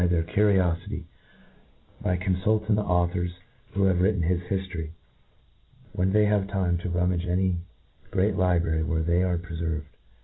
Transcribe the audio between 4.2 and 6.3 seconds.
his hiftory, when they